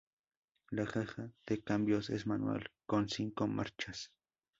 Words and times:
La 0.71 0.87
caja 0.87 1.31
de 1.45 1.61
cambios 1.61 2.09
es 2.09 2.25
manual, 2.25 2.71
con 2.87 3.07
cinco 3.07 3.45
marchas. 3.45 4.11